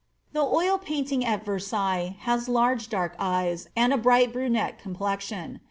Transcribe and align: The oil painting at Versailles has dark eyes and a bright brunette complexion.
The 0.33 0.39
oil 0.41 0.79
painting 0.79 1.23
at 1.23 1.45
Versailles 1.45 2.15
has 2.21 2.47
dark 2.87 3.15
eyes 3.19 3.67
and 3.75 3.93
a 3.93 3.97
bright 3.99 4.33
brunette 4.33 4.79
complexion. 4.79 5.59